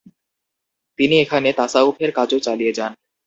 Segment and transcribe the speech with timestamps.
[0.99, 2.91] তিনি এখানে তাসাউফের কাজও চালিয়ে যান।